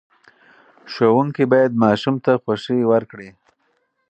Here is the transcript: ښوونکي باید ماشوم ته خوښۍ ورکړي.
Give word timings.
ښوونکي 0.91 1.43
باید 1.53 1.71
ماشوم 1.83 2.15
ته 2.25 2.31
خوښۍ 2.43 2.81
ورکړي. 2.91 3.29